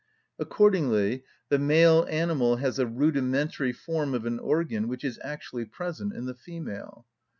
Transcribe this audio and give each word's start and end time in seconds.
Accordingly 0.39 1.25
the 1.49 1.59
male 1.59 2.07
animal 2.09 2.55
has 2.55 2.79
a 2.79 2.87
rudimentary 2.87 3.71
form 3.71 4.15
of 4.15 4.25
an 4.25 4.39
organ 4.39 4.87
which 4.87 5.03
is 5.03 5.19
actually 5.23 5.65
present 5.65 6.11
in 6.15 6.25
the 6.25 6.33
female. 6.33 7.05